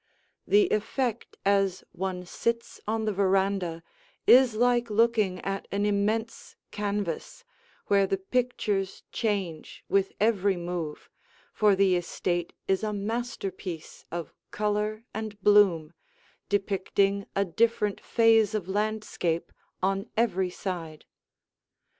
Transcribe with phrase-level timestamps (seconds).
[0.47, 3.83] The effect as one sits on the veranda
[4.25, 7.45] is like looking at an immense canvas,
[7.85, 11.07] where the pictures change with every move,
[11.53, 15.93] for the estate is a masterpiece of color and bloom,
[16.49, 19.51] depicting a different phase of landscape
[19.83, 21.05] on every side.